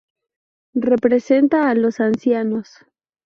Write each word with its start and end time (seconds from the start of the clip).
Representa 0.73 1.69
a 1.69 1.75
los 1.75 1.99
ancianos. 1.99 2.69